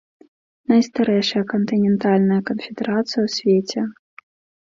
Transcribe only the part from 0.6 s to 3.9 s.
Найстарэйшая кантынентальная канфедэрацыя ў свеце.